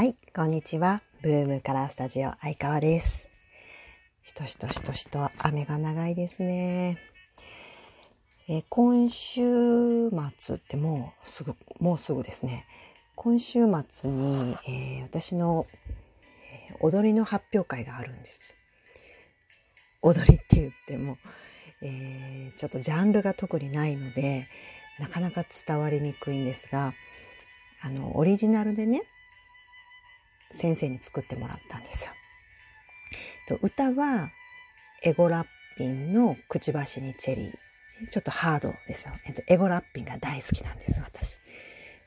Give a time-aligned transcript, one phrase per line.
[0.00, 1.02] はい、こんにちは。
[1.20, 3.28] ブルームカラースタジオ相川です。
[4.22, 6.96] しとしとしとしと雨が長いですね。
[8.48, 10.08] え今週
[10.38, 12.64] 末ってもうすぐ、もうすぐですね。
[13.14, 15.66] 今週末に、えー私の、
[16.70, 18.54] えー踊りの発表会があるんです。
[20.00, 21.18] 踊りって言っても、
[21.82, 24.48] えーちょっとジャンルが特にないので、
[24.98, 26.94] なかなか伝わりにくいんですが、
[27.82, 29.02] あの、オリジナルでね、
[30.50, 32.12] 先生に作ってもらったんですよ。
[33.48, 34.30] と歌は
[35.02, 38.10] エゴラッピンのくちばしにチェリー。
[38.10, 39.14] ちょっとハードですよ。
[39.26, 41.40] えっと、エゴラッピンが大好きなんです、私。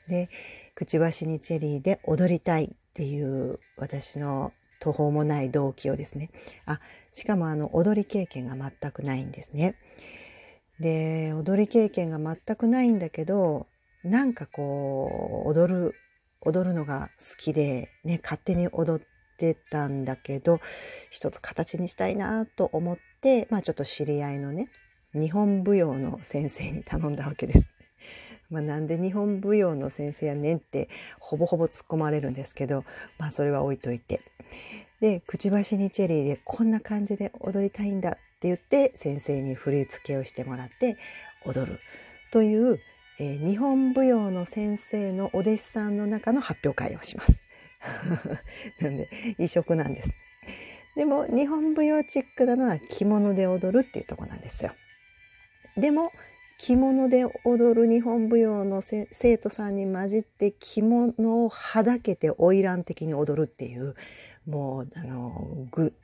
[0.08, 0.28] で、
[0.74, 6.30] くちばしにチェリーで踊りたいっていう私の途方もない動機をですね。
[6.66, 6.80] あ、
[7.12, 9.76] しかもあの、踊り経験が全くないんですね。
[10.80, 13.66] で、踊り経験が全くないんだけど、
[14.02, 15.94] なんかこう、踊る
[16.44, 19.06] 踊るのが好きで、ね、勝手に踊っ
[19.36, 20.60] てたんだけど
[21.10, 24.68] 一つ形にしたいなと思って、まあ、ちょっと知り合いのね
[25.14, 27.68] 日本舞踊の先生に頼んだわけです。
[28.50, 32.84] まあ、なんで日本舞踊の先生やねんってほぼほぼ突っ込まれるんですけど、
[33.18, 34.20] まあ、それは置いといて。
[35.00, 40.96] でくちばしにチェリーでこんな感じで踊りたいんだって言って先生に振り付けをしてもらって
[41.44, 41.80] 踊る
[42.30, 42.80] という
[43.18, 47.38] えー日本舞踊の先生のお弟子さんの中の発表会をします。
[48.80, 50.18] なんで異色なんです。
[50.96, 54.72] でも日本舞踊チックなのは着物で踊るっていうとこなんですよ。
[55.76, 56.12] でも
[56.58, 63.94] 着物で踊る日本舞踊の生徒さんに混じって着物をはだけて花魁的に踊るっていう
[64.46, 65.94] もうあのぐ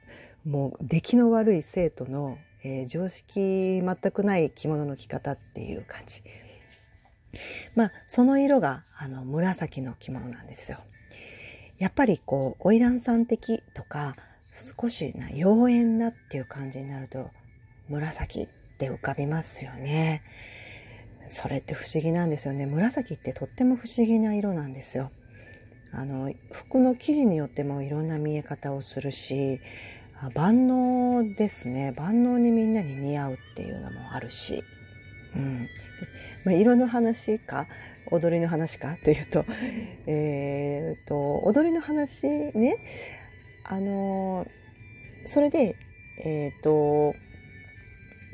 [0.44, 6.22] もう出来の悪い生徒の、えー常識全くない着物の着方っていう感じ。
[7.74, 10.78] まあその色があの紫の着物なんですよ。
[11.78, 14.14] やっぱりこう花魁さん的とか
[14.52, 17.30] 少しな妖艶なっていう感じになると
[17.88, 18.48] 紫っ
[18.78, 20.22] て浮かびますよね。
[21.28, 22.66] それって不思議なんですよね。
[22.66, 25.10] 紫ってとっても不思議な色なんですよ。
[25.92, 29.60] あの服の生地によってもいろんな見え方をするし
[30.20, 34.62] あ万能ですね万能にみんなに似合うっていうのもあるし、
[35.36, 35.68] うん。
[36.44, 37.66] まあ、色の話か
[38.10, 39.44] 踊りの話かというと,
[40.06, 42.76] えー、と踊りの話ね。
[43.64, 44.46] あの
[45.24, 45.76] それで
[46.24, 47.14] えっ、と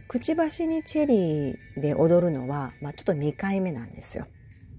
[0.09, 4.27] くちばしにチェリーで踊るのは、まあ、ちょっと2回目なんですよ。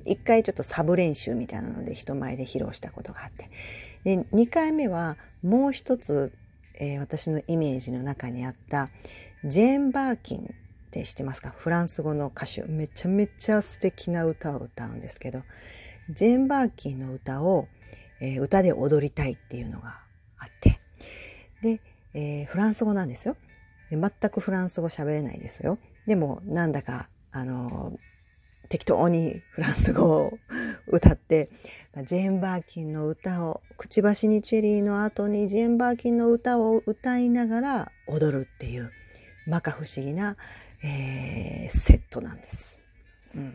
[0.05, 3.49] 1回ちょっとサブ練習みたいなので人前で披露したことがあって。
[4.03, 6.33] で2回目はもう一つ、
[6.79, 8.89] えー私のイメージの中にあった
[9.43, 10.55] ジェーン・バーキン
[10.87, 11.53] って知ってますか？
[11.57, 12.63] フランス語の歌手。
[12.63, 15.43] めちゃめちゃ素敵な歌を歌うんですけど
[16.09, 17.67] ジェーン・バーキンの歌を、
[18.21, 19.99] えー歌で踊りたいっていうのが
[20.39, 20.79] あって。
[21.61, 21.81] で、
[22.13, 23.35] えーフランス語なんですよ。
[23.91, 25.77] で全くフランス語喋れないですよ。
[26.07, 27.97] でもなんだかあの
[28.69, 30.37] 適当にフランス語を
[30.87, 31.49] 歌って
[32.05, 38.91] ジェーン・バーキンの歌をくちばしにチェリーの後にジェーン・バーキンの歌を歌いながら踊るっていう
[39.45, 40.35] 摩訶不思議な、
[40.83, 42.81] えーセットなんです。
[43.35, 43.53] うん、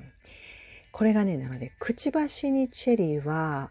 [0.92, 3.70] これがねなのでくちばしにチェリーは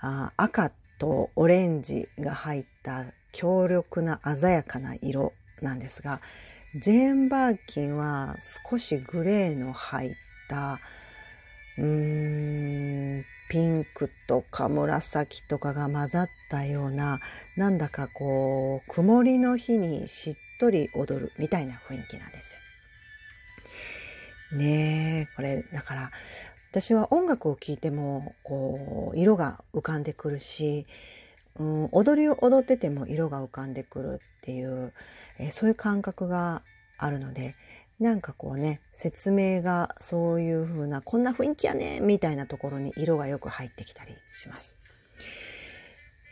[0.00, 6.20] あ赤とオレンジが入った強力な鮮やかな色なんですが
[6.80, 8.36] ジェーン・バーキンは
[8.70, 10.14] 少しグレーの入っ
[10.48, 10.78] た
[11.78, 17.18] うーんピンクとか紫とかが混ざったような
[17.56, 22.69] なんだかこう曇りの日にしっとり踊るみたいな雰囲気なんですよ。
[24.52, 26.10] ねえこれだから
[26.70, 30.86] 私は音楽を聴いてもこう色が浮かんでくるし、
[31.58, 34.92] うん、踊りを踊ってても色が浮かんでくるっていう、
[35.38, 36.62] えそういう感覚が
[36.96, 37.56] あるので
[37.98, 44.76] なんかこうね説明がそういう風なこんな雰囲気やねみたいなところに色がよく入ってきたりします。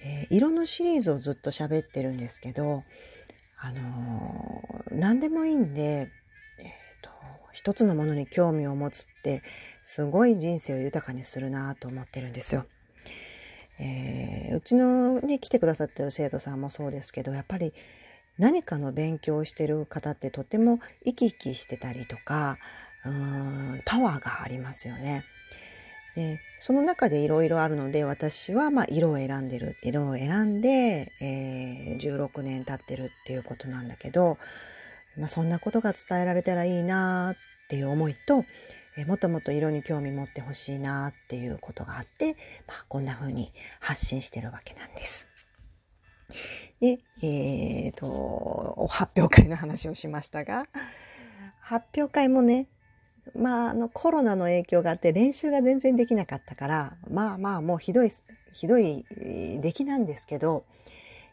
[0.05, 2.85] えー色のシリーズをずっと喋ってるんですけど、
[3.59, 6.11] あのー何でもいいんで、
[7.59, 9.43] 一つのものに興味を持つって
[9.83, 12.67] すごい人生を豊かにするなと思ってるんですよ。
[13.81, 17.73] えーうちのね来てくださってる生徒さんもそうですけどやっぱり
[18.39, 22.59] 何かの勉強をしてる方ってとても生き生きしてたりとか
[23.05, 23.13] うー
[23.79, 25.25] んパワーがありますよね。
[26.15, 34.39] でその中でいろいろあるので私はまあ色を選んでる色を選んで、えー16年経ってるっていうことなんだけど、
[35.17, 37.35] まあ、そんなことが伝えられたらいいな
[37.69, 38.47] っていう思いと、
[38.97, 42.33] えもっともっと色に興味持ってほしいなっていうことがあって、
[42.67, 45.29] まあ、こんな風に発信してるわけなんです。
[46.81, 50.67] で、えっ、ー、と、発表会の話をしましたが、
[51.61, 52.69] 発表会もね、
[53.37, 58.11] まあ、あの、コロナの影響があって練習が全然できなかったから、まあまあ、もうひどい、
[58.55, 59.05] ひどい
[59.61, 60.65] 出来なんですけど、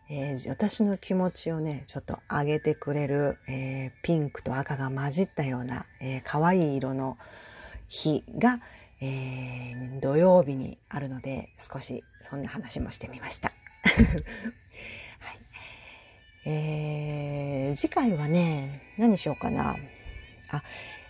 [0.08, 7.18] えー、私の気持ちをね、ちょっと上げてくれる、えー、ピンクと赤が混じったような、えー、可愛い色の
[7.88, 8.60] 日が、
[9.02, 13.52] えー、土曜日にあるので、少しそんな話もしてみました。
[15.20, 15.40] はい
[16.48, 19.76] えー、次回はね、何しようかな。
[20.50, 20.62] あ、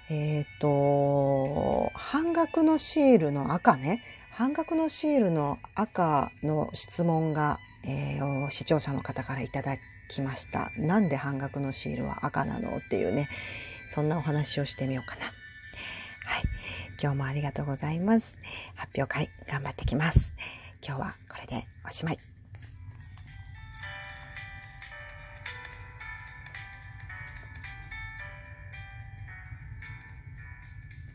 [0.10, 4.02] えっ、ー、と、半額のシールの赤ね。
[4.38, 9.78] 半額のシールの赤の質問がえー、視聴者の方からいただ
[10.10, 10.72] きました。
[10.76, 12.78] なんで半額のシールは赤なの？
[12.78, 13.30] っていうね、
[13.92, 15.22] そんなお話をしてみようかな。
[15.22, 15.30] は
[16.40, 16.44] い。
[17.00, 18.38] 今日もありがとうございます。
[18.76, 20.34] 発表会頑張ってきます。
[20.84, 22.35] 今日はこれでおしまい。